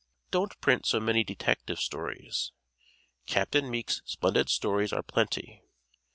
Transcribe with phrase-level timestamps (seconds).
[0.31, 2.53] Don't print so many detective stories.
[3.27, 3.53] Capt.
[3.53, 5.61] Meek's splendid stories are plenty.